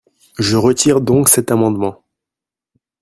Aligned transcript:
Je 0.39 0.57
retire 0.57 0.99
donc 0.99 1.29
cet 1.29 1.51
amendement. 1.51 2.03